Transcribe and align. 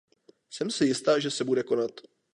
Jsem 0.49 0.71
si 0.71 0.85
jista, 0.85 1.19
že 1.19 1.31
se 1.31 1.43
bude 1.43 1.63
konat. 1.63 1.91